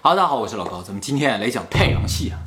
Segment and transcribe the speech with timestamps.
[0.00, 2.38] 哈喽，大家好，我是老高，咱们今天来讲太阳系啊。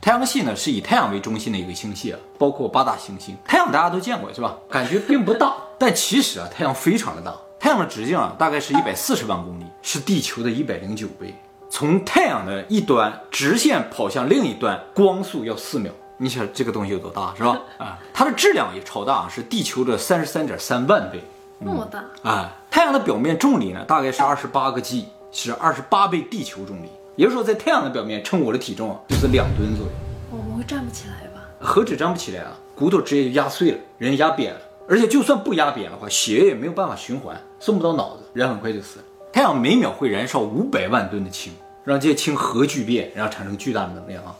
[0.00, 3.36] 太阳系呢是以太阳为中心的一个星系啊，包括八大行星。
[3.44, 4.56] 太阳大家都见过是吧？
[4.70, 7.34] 感觉并不大，但其实啊，太阳非常的大。
[7.58, 11.34] 太阳的直径啊，大概是一百四十万公里，是地球的一百零九倍。
[11.68, 15.92] 从太阳的一端直线跑向另一端，光速要四秒。
[16.16, 17.60] 你想这个东西有多大是吧？
[17.78, 21.20] 啊，它的质量也超大，是地球的三十三点三万倍。
[21.58, 22.52] 那么大啊！
[22.70, 26.88] 太阳的表面重力呢，大概是二十八个 G，是二十八倍地球重力。
[27.16, 29.92] 也就是说，在太阳的表面称我的体重就是两吨左右。
[30.30, 31.42] 我们会站不起来吧？
[31.60, 34.60] 何止站不起来啊，骨头直接就压碎了，人压扁了。
[34.88, 39.04] 而且就算不压扁的话，血液也没有办法循环，送不到脑子，人很快就死了。
[39.32, 41.52] 太阳每秒会燃烧五百万吨的氢，
[41.84, 44.34] 让这些氢核聚变，然后产生巨大的能量啊。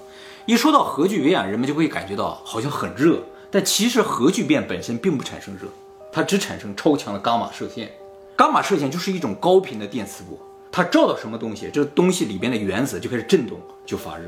[0.46, 3.18] 一说到核聚变，人们就会感觉到好像很热，
[3.50, 5.68] 但其实核聚变本身并不产生热，
[6.10, 7.92] 它只产生超强的伽马射线。
[8.36, 10.36] 伽马射线就是一种高频的电磁波。
[10.72, 14.24] 它照到什么东西，这个东西里边的原子就开始震动，就发热。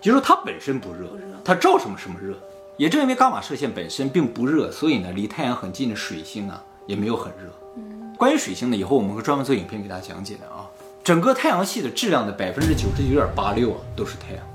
[0.00, 1.08] 就是说它本身不热，
[1.44, 2.34] 它照什么什么热。
[2.76, 7.52] 也正因为伽马射线本身并不热，所以呢，离太阳很近的水星啊也没有很热。
[8.16, 10.66] 关于水星呢，以后我们会专门做影片给大家讲解的啊。
[11.04, 14.51] 整个太阳系的质量的百分之九十九点八六啊都是太阳。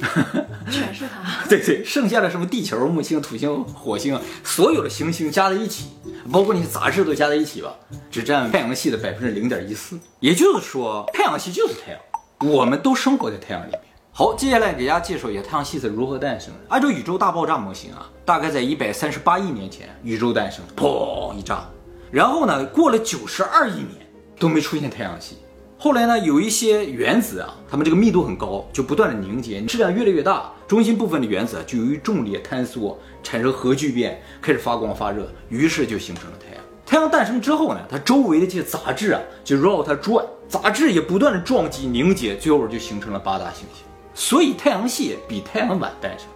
[0.70, 1.44] 全是它。
[1.48, 5.90] 对对，剩下的什么地球、木星、土星、火星，所有的行星加在一起，
[6.32, 7.74] 包括那些杂质都加在一起吧，
[8.10, 9.98] 只占太阳系的百分之零点一四。
[10.20, 12.00] 也就是说，太阳系就是太阳，
[12.52, 13.80] 我们都生活在太阳里面。
[14.12, 16.60] 好，接下来给大家介绍一下太阳系是如何诞生的。
[16.68, 21.64] 按照宇宙大爆炸模型啊，大概在一百三十八亿年前，宇宙诞生，砰一炸，
[22.12, 24.06] 然后呢，过了九十二亿年
[24.38, 25.38] 都没出现太阳系。
[25.84, 36.64] 后来呢，有一些原子啊，它们这个密度很高，就不断的凝结，质量越来越大，中心部分的原子就由于重力坍缩，产生核聚变，开始发光发热，于是就形成了太阳。
[36.86, 43.84] 太阳诞生之后呢，它周围的这些杂质啊，就绕它转，杂质也不断的撞击凝结，最后就形成了八大行星。
[44.14, 46.26] 所以太阳系比太阳晚诞生。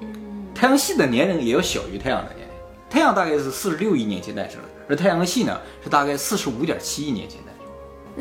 [0.00, 2.54] 嗯，太阳系的年龄也要小于太阳的年龄。
[2.90, 7.49] 太阳大概是四十六亿年前诞生的，而太阳系呢是大概四十五点七亿年前诞生。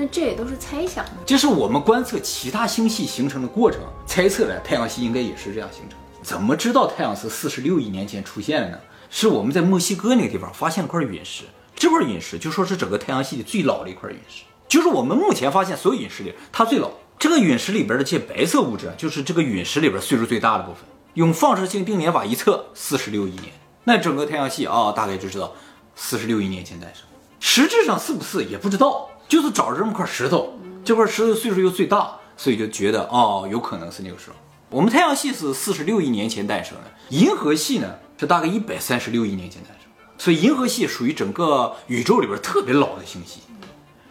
[0.01, 5.99] 那这也都是猜想，这是我们观测其他星系形成的过程，猜测的太阳系应该也是这样形成。
[6.23, 8.79] 怎么知道太阳是四十六亿年前出现的呢？
[9.09, 11.43] 是我们在墨西哥那个地方发现了块陨石，
[11.75, 16.89] 这块陨石就说是整个太阳系里最老的一块陨石，就是我们目前发现所有陨石里它最老。
[17.17, 20.83] 这个陨石里边的这些白色物质啊，就是这个陨石里边岁数最大的部分。
[21.15, 23.51] 用放射性定年法一测，四十六亿年，
[23.83, 25.53] 那整个太阳系啊，大概就知道
[25.93, 27.03] 四十六亿年前诞生。
[27.41, 29.09] 实质上是不是也不知道。
[29.29, 34.35] 就是找着这么块石头，这块石头岁数又最大，所以就觉得哦，有可能是那个时候。
[34.71, 43.41] 我们太阳系是四十六亿年前诞生的，银河系呢是大概一百三十六亿年前诞生，所以银河系属于整个宇宙里边特别老的星系。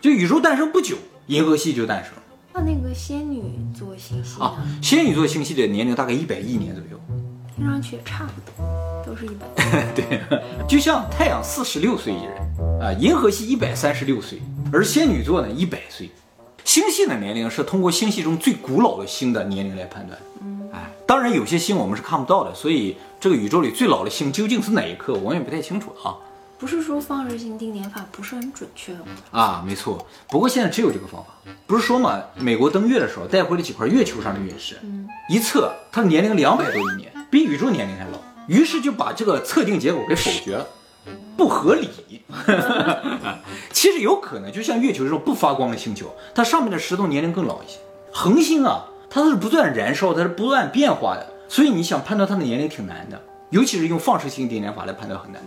[0.00, 0.96] 就宇宙诞生不久，
[1.26, 2.22] 银河系就诞生了。
[2.54, 3.42] 那那个仙女
[3.76, 7.00] 座星系啊，仙女座星系的年龄大概一百亿年左右，
[7.58, 9.44] 听上去也差不多，都是一百。
[9.92, 10.20] 对，
[10.68, 14.40] 就像太阳四十六岁一人啊，银河系一百三十六岁。
[14.72, 16.08] 而仙女座呢，一百岁。
[16.64, 20.16] 星系的年龄是通过星系中最古老的星的年龄来判断。
[20.40, 26.14] 嗯，哎，当然有些星我们是看不到的，所以这个宇宙里最老的星究竟是哪一颗，我也不太清楚啊。
[26.58, 29.06] 不是说放射性定年法不是很准确吗？
[29.30, 30.06] 啊，没错。
[30.28, 31.30] 不过现在只有这个方法。
[31.66, 34.76] 不是说嘛，美国登月的时候带回了几块月球上的陨石，
[35.30, 40.66] 一测它的年龄两百多亿年，比宇宙年龄还老，于是就把这个测定结果给否决了。
[41.36, 41.88] 不合理，
[43.72, 47.78] 其实有可能，就像月球这种不发光的星球，它上面的石头年龄更老一些。
[48.12, 53.18] 恒星啊，它是不断燃烧，它是不断变化的，所以你想判断它的年龄挺难的，
[53.50, 55.40] 尤其是用放射性定年法来判断很难。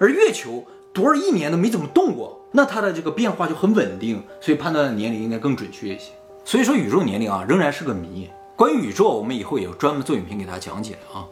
[0.00, 6.12] 而月球多少亿年都没怎么动过，那它的这个变化就很稳定，所以判断的年龄应该更准确一些。
[6.44, 8.28] 所以说宇宙年龄啊，仍然是个谜。
[8.60, 11.24] 关于宇宙，我们以后也专门做影片给大家讲解啊。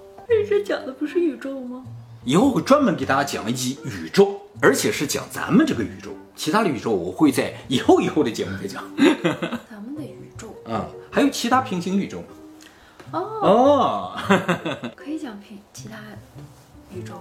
[0.48, 1.84] 这讲的不是宇宙吗？
[2.24, 8.82] 以后会专门给大家讲一集宇宙，而且是讲咱们这个宇宙，其他的宇宙我会在以后以后的节目再讲。
[9.70, 12.24] 咱们的宇宙啊，还有其他平行宇宙
[13.10, 14.18] 哦哦，
[14.96, 15.98] 可以讲平其他
[16.96, 17.12] 宇宙，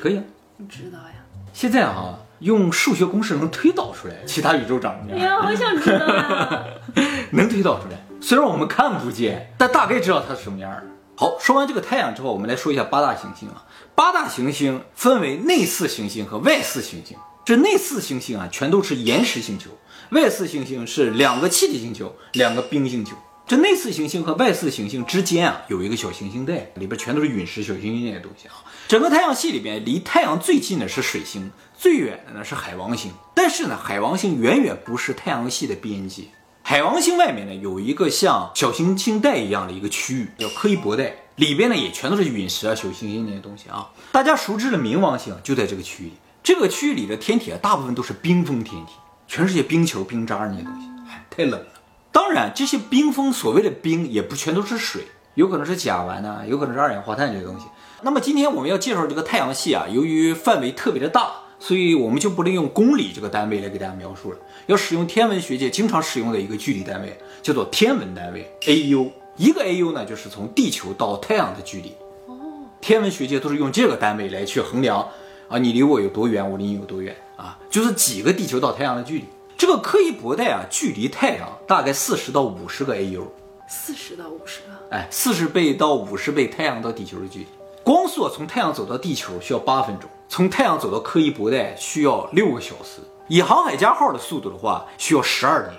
[0.00, 0.24] 可以啊，
[0.56, 1.14] 你知道呀？
[1.52, 5.18] 现在啊，用数学公式能推导出来其他宇宙长什么样？
[5.20, 6.64] 呀，好想知道呀，
[7.32, 10.82] 能推导出来，虽然我们看不见，但大概知道它是什么样的。
[11.16, 13.64] 好，说完这个太阳之后，我们来说一下八大行星啊。
[13.94, 17.16] 八大行星分为内四行星和外四行星。
[17.44, 19.70] 这内四行星啊，全都是岩石星球；
[20.10, 23.14] 外四行星是两个气体星球，两个冰星球。
[23.46, 28.54] 这内四行星和外四行星之间啊，有一个小行星带，里边全都是陨石、小行星这些东西啊。
[28.88, 33.12] 整个太阳系里边，离太阳最近的是水星，最远的呢是海王星。
[33.34, 36.22] 但是呢，海王星远远不是太阳系的边界。
[36.62, 43.90] 海王星外面呢有一个像小行星带一样的一个区域，叫柯伊伯带，里边呢也全都是陨石啊、小行星那些东西啊。
[44.10, 46.12] 大家熟知的冥王星就在这个区域里。
[46.42, 48.92] 这个区域里的天体啊，大部分都是冰封天体，
[49.28, 50.88] 全是些冰球、冰渣那些东西，
[51.28, 51.66] 太冷了。
[52.14, 55.02] 当然，这些冰封所谓的冰也不全都是水，
[55.34, 57.66] 有可能是甲烷呐，有可能是二氧化碳这些东西。
[58.02, 69.10] 那么今天我们要介绍这个太阳系啊，由于范围特别的大，所以我们就不能用公里这个单位来给大家描述了，要使用天文学界经常使用的一个距离单位，叫做天文单位 AU。
[69.36, 71.96] 一个 AU 呢，就是从地球到太阳的距离。
[72.26, 72.36] 哦，
[72.80, 75.08] 天文学界都是用这个单位来去衡量
[75.48, 79.24] 啊，你离我有多远，我离你有多远啊，就是几个地球到太阳的距离。
[79.56, 83.22] 这个柯伊伯带啊，距离太阳大概四十到五十个 AU。
[83.68, 84.66] 四十到五十个？
[84.90, 87.46] 哎，四十倍到五十倍太阳到地球的距离。
[87.82, 93.00] 光速从太阳走到地球需要八分钟，从太阳走到柯伊伯带需要六个小时。
[93.28, 95.74] 以航海家号的速度的话，需要十二年。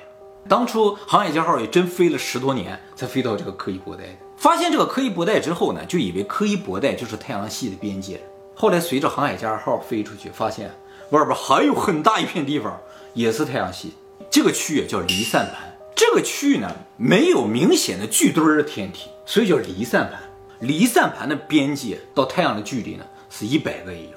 [0.48, 4.18] 当初航海家号也真飞了十多年才飞到这个柯伊伯带的。
[4.38, 8.22] 发现这个柯伊伯带之后呢，就以为柯伊伯带就是太阳系的边界。
[8.56, 10.74] 后来随着航海家号飞出去，发现
[11.09, 12.79] 外边还有很大一片地方
[13.13, 13.93] 也是太阳系。
[14.29, 15.77] 这个区域叫离散盘。
[15.95, 20.19] 这个区域呢，没有明显的聚堆儿的天体，所以叫离散盘。
[20.59, 24.09] 离散盘的边界到太阳的距离呢是一百个 AU，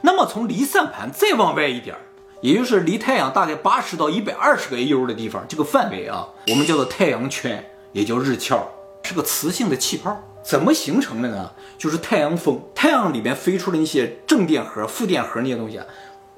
[0.00, 2.00] 那么从离散盘再往外一点儿，
[2.40, 8.66] 也就是离太阳大概八十到一百二十个 AU 的地方，这个范围啊，我们叫做太阳圈，也叫日鞘，
[9.02, 10.18] 是个磁性的气泡。
[10.42, 11.50] 怎么形成的呢？
[11.78, 15.86] 就是太阳风，太阳里面飞出的那些正电荷、负电荷那些东西，啊，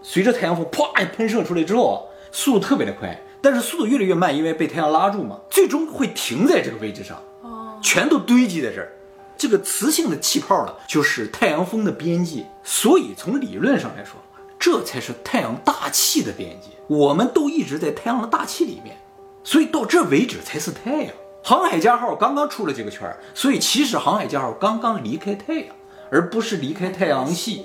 [0.06, 1.96] 随着太阳风啪一喷射出来之后啊，
[2.30, 8.92] 速度特别的快，但是速度越来越慢，因为被太阳拉住嘛，最终会停在这个位置上，哦，全都堆积在这儿。
[9.36, 14.20] 这个磁性的气泡呢，就是太阳风的边界，所以从理论上来说，
[14.58, 16.68] 这才是太阳大气的边界。
[16.86, 18.96] 我们都一直在太阳的大气里面，
[19.42, 21.12] 所以到这为止才是太阳。
[21.42, 25.74] 航海家号刚刚出了这个圈，所以其实航海家号刚刚离开太阳，
[26.10, 27.64] 而不是离开太阳系。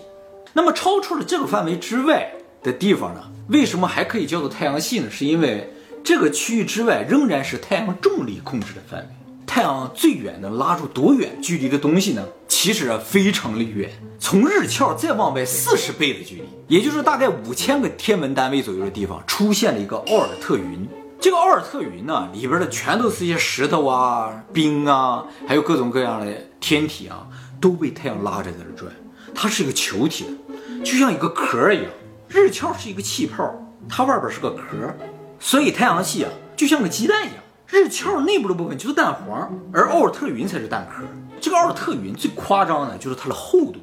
[0.54, 2.32] 那么超出了这个范围之外
[2.64, 3.22] 的地方呢？
[3.50, 5.10] 为什么还可以叫做太阳系呢？
[5.10, 5.74] 是因为
[6.04, 9.08] 这个区域之外仍然是太阳重力控制的范围。
[9.46, 12.24] 太阳最远能拉住多远距离的东西呢？
[12.48, 20.88] 其实啊，非常的远，从日鞘再往外四十倍的距离，也就是大概五千个天文单位左右的地方，出现了一个奥尔特云。
[21.20, 27.28] 这个奥尔特云呢，里边的全都是一些石头啊、冰啊，还有各种各样的天体啊，
[27.60, 28.92] 都被太阳拉着在那转。
[29.42, 30.26] 它是一个球体，
[30.84, 31.86] 就像一个壳一样。
[32.28, 33.50] 日鞘是一个气泡，
[33.88, 34.94] 它外边是个壳，
[35.40, 37.36] 所以太阳系啊，就像个鸡蛋一样。
[37.66, 41.06] 日鞘内部的部分就是蛋黄，而奥尔特云才是蛋壳。
[41.40, 43.80] 这个奥尔特云最夸张的就是它的厚度。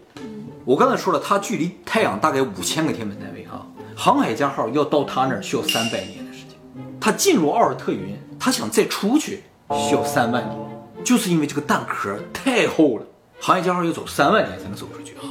[0.67, 3.65] 我刚才说了，它距离太阳大概五千个天文单位啊。
[3.97, 6.59] 航海家号要到它那儿需要三百年的时间。
[7.01, 9.43] 它进入奥尔特云，它想再出去
[9.89, 10.59] 需要三万年，
[11.03, 13.07] 就是因为这个蛋壳太厚了。
[13.39, 15.29] 航海家号要走三万年才能走出去啊，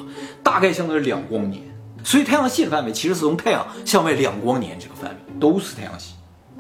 [0.56, 1.62] 大概相当于两光年。
[2.02, 6.13] 所以太阳系的范围其实是从太阳向外两光年这个范围都是太阳系。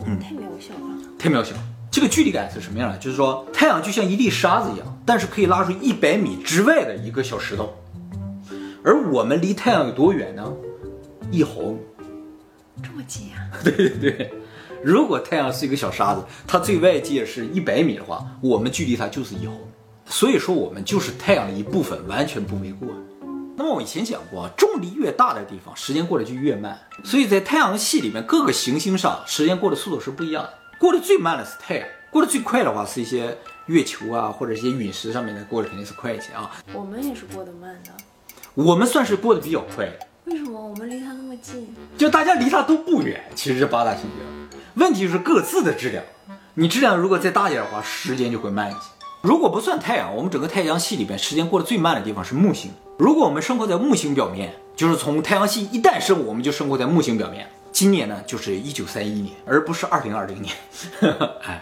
[0.05, 1.55] 嗯，太渺小了，太渺小。
[1.89, 2.97] 这个距离感是什么样的？
[2.97, 7.73] 就是说，太阳就像一粒沙子一样，但是可以拉出一百米之外的一个小石头。
[8.83, 10.51] 而我们离太阳有多远呢？
[11.31, 11.77] 一毫米，
[12.83, 13.47] 这么近啊？
[13.63, 14.33] 对对对。
[14.83, 19.59] 如果太阳是一个小沙子，它最外界是一百米的话，我们距离它就是一毫米。
[20.05, 22.89] 所以说，我们就是太阳的一部分，完全不为过。
[23.57, 26.77] 那么我以前讲过，重力越大的地方，时间过得就越慢。
[27.03, 30.53] 所以在太阳系里面各个行星上，时间过的速度是不一样的。
[30.77, 36.51] 过得最慢的是太阳，过得最快的话是一些月球啊，或者一些陨石上面的，过得肯定是快一些啊。
[36.73, 37.91] 我们也是过得慢的，
[38.53, 39.89] 我们算是过得比较快。
[40.25, 41.73] 为什么我们离它那么近？
[41.97, 46.03] 就大家离它都不远，其实这八大行星，问题就是各自的质量。
[46.55, 48.79] 你质量如果再大点的话，时间就会慢一些。
[49.25, 52.69] 如果不算太阳，我们整个太阳系里边时间过得最慢的地方是木星。
[52.99, 57.49] 如果我们生活在木星表面，就是从太阳系一诞生，我们就生活在木星表面。
[57.71, 60.53] 今年呢，就是一九三一年，而不是二零二零年。
[61.41, 61.59] 哎，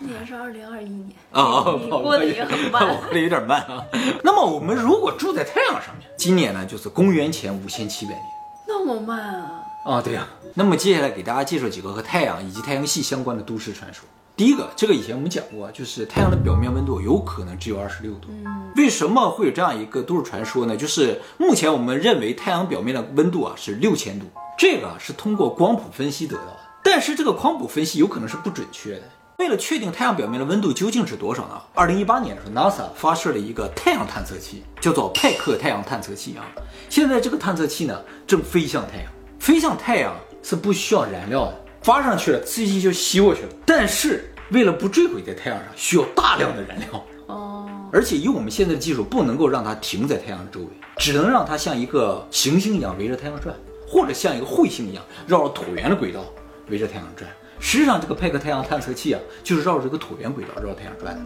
[0.00, 3.84] 今年是二零二一年啊，过得也很慢，过得有点慢啊。
[4.24, 8.22] 那么我们如果住在太阳上面，今年呢就是公元前五千七百年，
[8.66, 9.62] 那么慢啊？
[9.84, 10.26] 啊，对呀。
[10.54, 14.04] 那么接下来给大家介绍几个和太阳以及太阳系相关的都市传说。
[14.36, 18.28] 第一个，这个以前我们讲过，就是太阳的表面温度有可能只有二十六度。
[18.44, 20.76] 嗯，为什么会有这样一个都市传说呢？
[20.76, 24.26] 就是目前我们认为太阳表面的温度啊是六千度。
[24.58, 29.02] 这个是通过光谱分析得到的，但是这个光谱分析有可能是不准确的。
[29.38, 31.58] 为了确定太阳表面的温度究竟是多少呢？
[31.74, 36.44] 二零一八年的时候，NASA 发射了一个太阳探测器，叫做派克太阳探测器啊。
[36.90, 39.06] 现在这个探测器呢正飞向太阳，
[39.38, 43.48] 飞向太阳是不需要燃料的，发上去了，自己就吸过去了。
[43.64, 47.06] 但是为了不坠毁在太阳上，需要大量的燃料。
[47.28, 50.66] 哦，而且以我们现在的技术，不能够让它停在太阳周围，
[50.96, 53.54] 只能让它像一个行星一样围着太阳转，
[53.86, 56.24] 或者像一个彗星一样绕着椭圆的轨道
[56.70, 57.30] 围着太阳转。
[57.60, 61.20] 实际上，这个派克太阳探测器啊，就是绕着这个椭圆轨道绕太阳转的。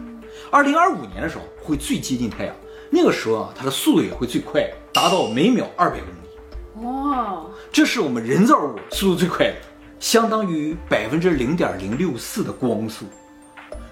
[0.51, 2.55] 二零二五年的时候会最接近太阳，
[2.91, 6.87] 那个时候啊，它的速度也会最快，达到每秒二百公里。
[6.87, 9.55] 哇，这是我们人造物速度最快的，
[10.01, 13.05] 相当于百分之零点零六四的光速，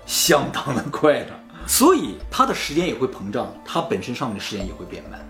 [0.08, 1.28] 相当的快的。
[1.68, 5.24] 所以它的时间也会膨胀，它本身上面的时间也会变慢。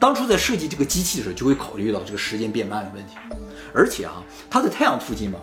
[0.00, 3.12] 当初在设计这个机器的时候，就会考虑到这个时间变慢的问题。
[3.74, 5.38] 而且啊，它在太阳附近嘛，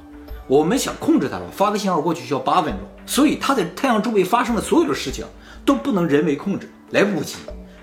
[0.48, 2.82] 我们想控制它吧，发个信号过去需要八分钟。
[3.06, 5.24] 所以它在太阳周围发生的所有的事情
[5.64, 7.36] 都不能人为控制，来不及，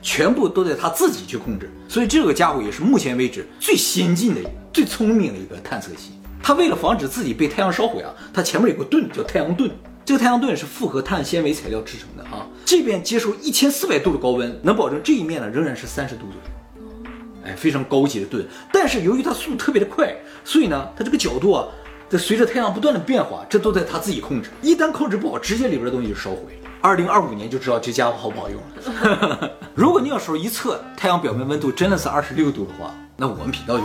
[0.02, 1.70] 全部都在它自己去控制。
[1.88, 4.40] 所以这个家伙也是目前为止最先进的、
[4.72, 6.10] 最聪明的一个探测器。
[6.46, 9.70] 它为了防止自己被太阳烧毁啊，它前面有个盾叫太阳盾。
[10.04, 17.10] 这个太阳盾是复合碳纤维材料制成的啊，这边接受一千四百度的高温，能保证这一面呢仍然是三十度左右。
[17.46, 18.46] 哎，非常高级的盾。
[18.70, 21.66] 但是由于它速度特别的快，所以呢，它这个角度啊，
[22.10, 24.50] 在随着太阳不断的变化，这都在它自己控制。
[24.60, 26.63] 一旦控制不好，直接里边的东西就烧毁了。
[26.84, 29.50] 二零二五年就知道这家伙好不好用了。
[29.74, 33.84] 如果你要说一测太阳表面温度真的是二十六度的话，那我们频道就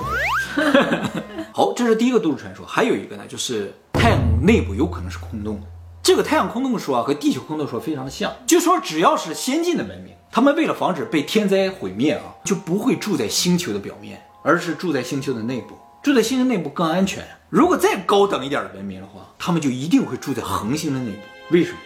[1.54, 1.72] 好。
[1.74, 5.62] 这是第一个都市传说，还有一个呢，就是太阳内部有可能是空洞。
[6.04, 15.78] 这个太阳空洞说啊，和地球空洞说非常的像，就说只要是先进的文明，他们为了防止被天灾毁灭啊，就不会住在星球的表面，而是住在星球的内部。
[16.04, 17.26] 住在星球内部更安全。
[17.48, 21.22] 如果再高等一点的文明的话，他们就一定会住在恒星的内部。
[21.52, 21.78] 为什么？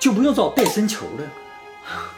[0.00, 1.30] 就不用造戴森球了呀。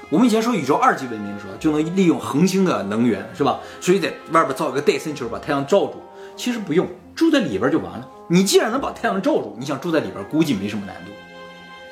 [0.08, 3.60] 我们以前说宇宙二级文明的时候，就能利用恒星的能源，是吧？
[3.80, 6.00] 所以在外边造一个戴森球，把太阳罩住。
[6.36, 8.08] 其实不用，住在里边就完了。
[8.28, 11.10] 你既然能把太阳罩住，你想住在里边，估计没什么难度。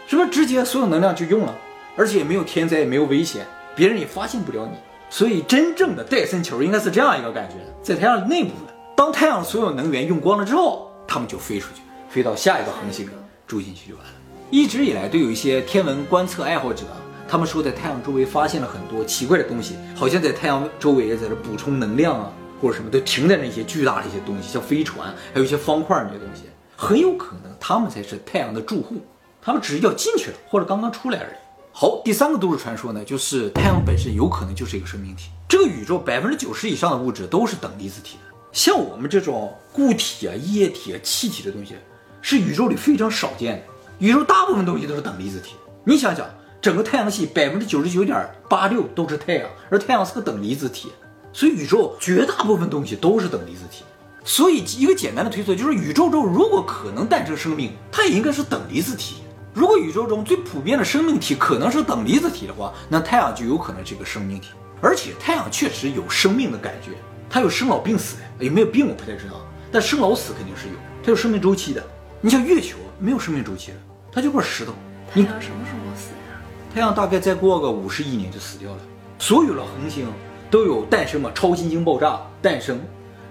[0.07, 1.55] 是不是直接所有能量就用了，
[1.97, 4.77] 而且也没有天灾，也没有危险，别人也发现不了你。
[5.09, 8.73] 所以真正的戴森球应该是这样一个感觉，在太阳内部的。
[8.97, 11.81] 当太阳所有能源用光了之后，他们就飞出去，
[12.11, 13.09] 飞到下一个恒星
[13.47, 14.20] 住进去就完了。
[14.51, 16.83] 一直以来都有一些天文观测爱好者，
[17.29, 26.43] 他们说在太阳周围发现了很多奇怪的东西，好像在太阳周围在这补充能量啊，或者什么都停在那些巨大的一些东西，像飞船，还有一些方块那些东西，
[26.77, 28.97] 很有可能他们才是太阳的住户。
[29.41, 31.37] 他们只是要进去了，或者刚刚出来而已。
[31.73, 35.31] 好，第三个都市传说呢，就是太阳本身有可能就是一个生命体。
[35.49, 41.77] 这个宇宙百分之九十以上的物质都是等离子体的，像我们这种固体啊、液体啊、气体的东西，
[42.21, 43.63] 是宇宙里非常少见的。
[44.01, 45.57] 宇宙大部分东西都是等离子体。
[45.85, 46.27] 你想想，
[46.63, 50.91] 整个太阳系百分之九十九点八六都是太阳，而太阳是个等离子体，
[51.35, 53.85] 所以宇宙绝大部分东西都是等离子体。
[54.25, 59.17] 所以一个简单的推测就是，宇宙中如果可能诞生生命，它也应该是等离子体。
[59.53, 64.49] 如果宇宙中最普遍的生命体可能是等离子体的话，那太阳就有可能是一个生命体。
[64.81, 66.93] 而且太阳确实有生命的感觉，
[67.29, 69.41] 它有生老病死，有没有病我不太知道，
[69.71, 71.85] 但生老死肯定是有，它有生命周期的。
[72.23, 73.79] 你像月球没有生命周期的，
[74.13, 74.73] 它就块石头。
[75.13, 76.41] 太阳什么时候死呀？
[76.75, 78.79] 太阳大概再过个五十亿年就死掉了。
[79.19, 80.07] 所有的恒星
[80.51, 82.81] 都有诞生嘛，超新星爆炸诞生，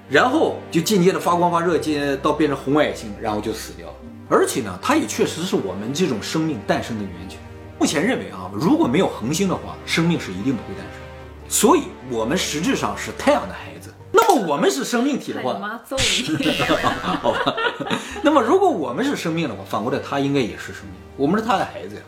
[0.09, 3.87] 然后就渐渐的发光发热，渐渐到变成红矮星，然后就死掉。
[4.29, 7.39] 而且呢，它也确实是我们这种生命诞生的源泉。
[7.79, 11.01] 目前认为啊，如果没有恒星的话，生命是一定不会诞生。
[11.47, 13.91] 所以，我们实质上是太阳的孩子。
[14.11, 16.61] 那么，我们是生命体的话，妈揍你！
[17.21, 17.55] 好吧。
[18.21, 20.93] 那么，如果我们是生命的话，反过来它应该也是生命。
[21.17, 22.01] 我们是它的孩子呀。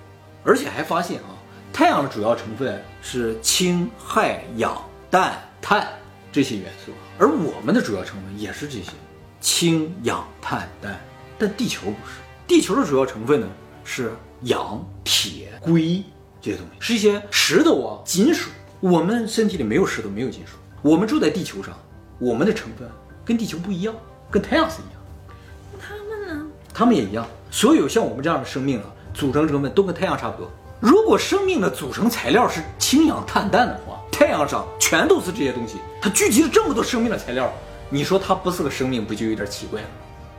[0.43, 1.37] 而且还发现啊，
[1.71, 4.75] 太阳的主要成分是氢、氦、氧、
[5.09, 5.87] 氮、碳
[6.31, 8.91] 这些元素，而我们的主要成分也是这些：
[9.39, 10.99] 氢、氧、碳、氮。
[11.37, 13.47] 但地球不是，地球的主要成分呢
[13.83, 16.03] 是氧、铁、硅
[16.41, 18.49] 这些东西，是一些石头啊、金属。
[18.79, 20.57] 我们身体里没有石头，没有金属。
[20.81, 21.77] 我们住在地球上，
[22.19, 22.89] 我们的成分
[23.23, 23.93] 跟地球不一样，
[24.31, 25.00] 跟太阳是一样。
[26.73, 27.25] 他们也一样。
[27.49, 30.49] 所有像我们这样的生命啊，组成成分都跟太阳差不多。
[30.79, 37.51] 如果生命的组成材料是氢、氧、碳、氮的话，太阳上全都是这些东西，它聚集了这么多生命的材料，
[37.89, 39.87] 你说它不是个生命，不就有点奇怪了？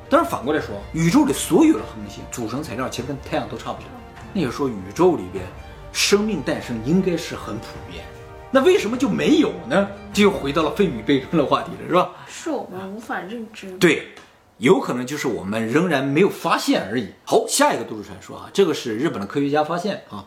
[0.08, 3.88] 但是反过来说，宇宙里所有的恒星组成材料其实跟太阳都差不多。
[4.32, 5.44] 那就说宇宙里边
[5.92, 8.04] 生命诞生应该是很普遍，
[8.50, 9.88] 那为什么就没有呢？
[10.12, 12.10] 这又回到了费米悖论的话题了，是吧？
[12.26, 13.70] 是我们无法认知。
[13.78, 14.08] 对，
[14.62, 17.08] 有可能就是我们仍然没有发现而已。
[17.24, 20.24] 好，下一个都市传说啊，这个是日本的科学家发现啊，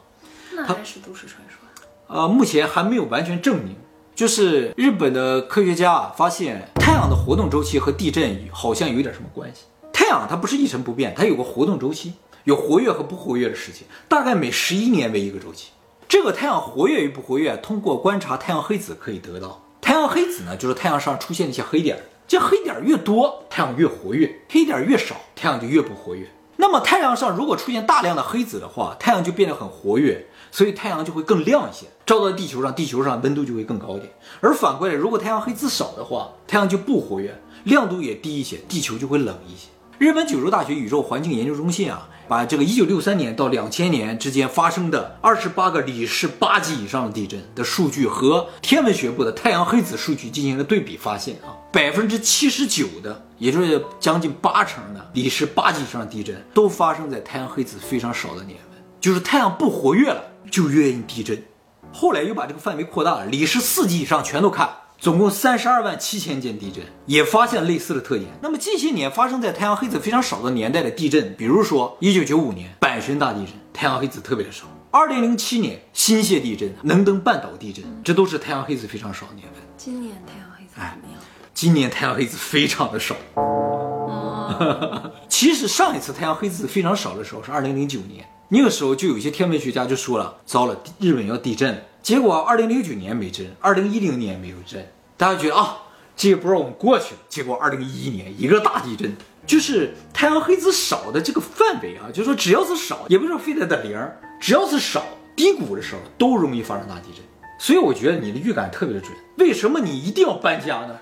[0.54, 2.28] 那还是都市传说啊？
[2.28, 3.78] 目前还没有完全证明。
[4.14, 9.62] 就是日本的科学家啊，发现太阳的活动周期和地震好像有点什么关系。
[9.94, 15.72] 太阳它不是一成不变，它有个活动周期，有活跃和不活跃的时间，大概每十一年为一个周期。
[16.10, 19.62] 这个太阳活跃与不活跃，通过观察太阳黑子可以得到。
[19.80, 26.28] 太阳黑子呢，就是太阳上出现的一些黑点，这黑点越多，太阳越活跃；黑点越少，太阳就越不活跃。
[26.58, 34.10] 那么太阳上如果出现大量的黑子的话，太阳就变得很活跃，所以太阳就会更亮一些，照到地球上，地球上温度就会更高一点。
[34.40, 39.68] 而反过来，如果太阳黑子少的话，太阳就不活跃，亮度也低一些，地球就会冷一些。
[39.98, 61.44] 日本九州大学宇宙环境研究中心啊，把这个一九六三年到两千年之间发生的二十八个里氏八级以上的地震的数据和天文学部的太阳黑子数据进行了对比，发现啊，百分之七十九的，也就是将近八成的里氏八级以上地震都发生在太阳黑子非常少的年份，就是太阳不活跃了就越易地震。
[61.92, 64.70] 后来又把这个范围扩大了，里氏四级以上全都看。
[64.98, 68.30] 总共三十二万七千件地震，也发现类似的特点。
[68.42, 74.64] 那么近些年发生在太阳黑子非常少的年代的地震，比如说一九九五年阪神大地震，太阳黑子特别的少；
[74.96, 79.62] 二零零七年新泻地震、能登半岛地震，这都是太阳黑子非常少的年份。
[79.76, 81.22] 今年太阳黑子怎么样？
[81.54, 83.14] 今年太阳黑子非常的少。
[85.28, 91.82] 其实上一次太阳黑子非常少的时候是二零零九年，那个时候就有一些天文学家就说了，糟了，日本要地震了。
[92.02, 95.80] 结果二零零九年没震，二零一零年没有震，大家觉得啊，
[96.16, 97.20] 这一波我们过去了。
[97.28, 99.14] 结果二零一一年一个大地震，
[99.46, 104.00] 就是太阳黑子少的这个范围啊，就是说只要是少，也不是说非得的零，
[104.40, 105.04] 只要是少
[105.36, 107.24] 低谷的时候都容易发生大地震。
[107.58, 109.12] 所以我觉得你的预感特别的准。
[109.38, 111.00] 为什么你一定要搬家呢？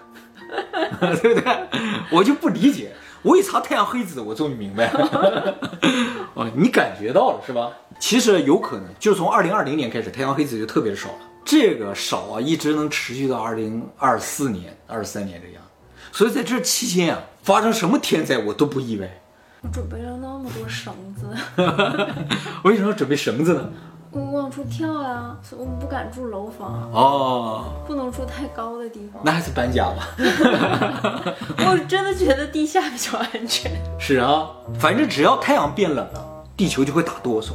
[1.22, 1.68] 对不对？
[2.12, 2.92] 我就不理解。
[3.24, 5.56] 我一查太阳黑子，我终于明白了。
[6.36, 7.72] 哦，你感觉到了是吧？
[8.00, 11.20] 其实有可能，就从二零二零年开始，太阳黑子就特别少了。
[11.46, 15.64] 这个少啊，一直能持续到二零二四年、二三年这样。
[16.12, 19.23] 所以在这期间啊，发生什么天灾我都不意外。
[19.64, 21.26] 我准备了那么多绳子。
[22.64, 23.70] 我为什么要准备绳子呢？
[24.12, 29.20] 我往出跳呀，我们不敢住楼房哦，不能住太高的地方。
[29.26, 30.08] 那还是搬家吧。
[31.66, 33.72] 我真的觉得地下比较安全。
[33.98, 37.54] 是啊，反正只要太阳变冷了，地球就会打哆嗦，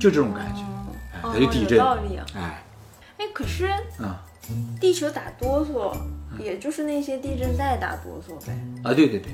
[0.00, 0.62] 就这种感觉，
[1.28, 1.78] 哎，就地震。
[1.78, 2.26] 有道理啊。
[2.34, 2.64] 哎，
[3.18, 3.66] 哎，可是
[4.02, 4.20] 啊，
[4.80, 5.96] 地球打哆嗦，
[6.42, 8.52] 也就是那些地震带打哆嗦呗。
[8.82, 9.32] 啊，对对对。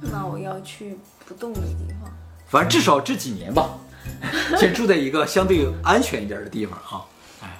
[0.00, 2.10] 那我要去不动的地方。
[2.46, 3.70] 反正至少这几年吧。
[4.56, 7.04] 先住在一个相对安全一点的地方哈，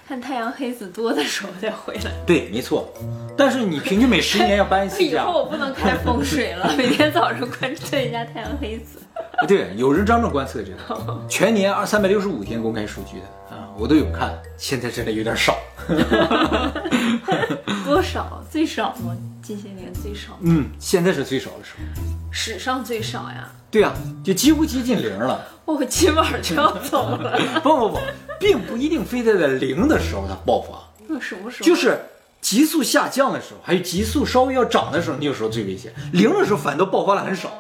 [0.06, 2.12] 看太阳黑子多的时候再回来。
[2.24, 2.88] 对，没错。
[3.36, 5.22] 但是你平均每十年要搬一次家。
[5.22, 9.00] 以后我不能看风水了， 每天早上观测一下太阳黑子。
[9.48, 14.40] 对，有人专门观测这个， 全年二三百六十五天公开数据的啊，我都有看。
[14.56, 15.58] 现在真的有点少。
[17.84, 18.42] 多少？
[18.50, 19.16] 最少吗？
[19.42, 20.38] 近些年最少。
[20.40, 22.02] 嗯，现在是最少的时候。
[22.30, 23.48] 史上最少呀。
[23.70, 23.92] 对呀，
[24.24, 25.46] 就几乎接近零了。
[25.64, 27.38] 我今晚就要走了。
[27.62, 27.98] 不不不，
[28.38, 30.78] 并不一定非得在零的时候它爆发。
[31.08, 31.66] 那什么时候？
[31.66, 32.00] 就是
[32.40, 35.92] 急速下降的时候，还有急速稍微要涨的时候，那个时候最危险。
[36.12, 37.50] 零的时候反倒爆发了很少。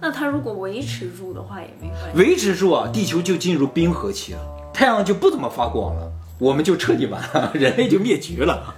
[0.00, 2.18] 那它如果维持住的话也没关系。
[2.18, 4.40] 维持住啊，地球就进入冰河期了，
[4.72, 8.74] 太阳就不怎么发光了，我们就彻底完了， 人类就灭绝了。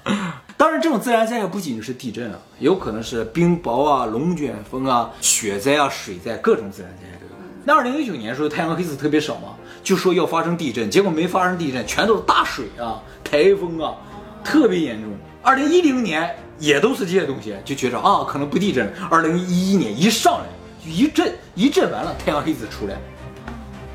[0.57, 7.33] 当然，这种自然灾害不仅是地震啊，有可能是冰雹啊、龙卷风啊、雪灾啊、水灾，各种自然灾害都有。
[7.65, 13.95] 那二零一九年的时候，太阳黑子特别少嘛，就说要发生地震，结果没发生地震，全都是大水啊、台风啊，
[14.43, 15.11] 特别严重。
[15.41, 18.93] 二零一零年也都是这些东西，就觉着啊，可能不地震。
[19.09, 20.47] 二零一一年一上来
[20.85, 22.97] 就一震，一震完了，太阳黑子出来，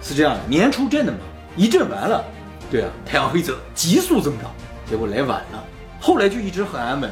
[0.01, 1.19] 是这样的，年初震的嘛，
[1.55, 2.23] 一震完了，
[2.69, 4.51] 对啊，太阳黑子急速增长，
[4.89, 5.63] 结果来晚了，
[5.99, 7.09] 后来就一直很安稳，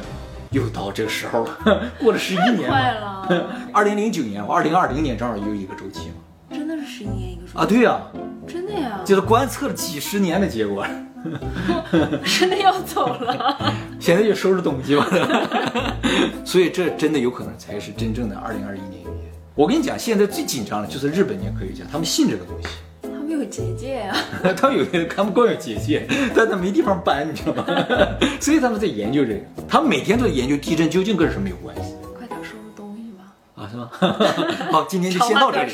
[0.50, 3.26] 又到这个时候了， 过了十一年，快了。
[3.72, 6.14] 二零零九年，二零二零年正好又一个周期嘛。
[6.50, 7.66] 真的是十一年一个数啊？
[7.66, 8.00] 对呀，
[8.46, 10.86] 真的呀，就是观测了几十年的结果。
[12.38, 15.04] 真的要走了，现在就收拾东西吧。
[16.44, 19.32] 所以这真的有可能才是真正的二零二一年预言。
[19.54, 22.68] 我跟你讲，现在最紧张的就是日本年科学家，他们信这个东西。
[23.46, 24.16] 结界呀。
[24.56, 27.64] 他们有，他们光有结界， 但他没地方搬，你知道吗？
[28.40, 31.94] 所以他们在研究这个，他们每天都在研究地震究竟跟什么有关系。
[32.16, 33.32] 快点收拾东西吧。
[33.54, 33.90] 啊，是吗？
[34.70, 35.72] 好，今天就先到这里。